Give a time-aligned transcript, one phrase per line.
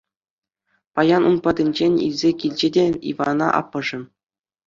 [0.93, 3.99] Паян ун патӗнчен илсе килчӗ те Ивана аппӑшӗ.